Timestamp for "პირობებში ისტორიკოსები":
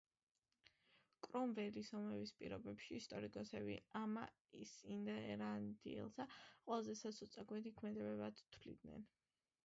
2.37-3.75